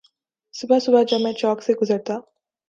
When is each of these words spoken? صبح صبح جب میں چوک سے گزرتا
صبح 0.53 0.79
صبح 0.79 1.03
جب 1.03 1.21
میں 1.21 1.33
چوک 1.33 1.63
سے 1.63 1.73
گزرتا 1.73 2.17